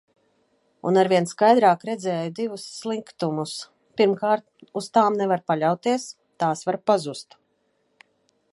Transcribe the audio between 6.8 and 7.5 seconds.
pazust.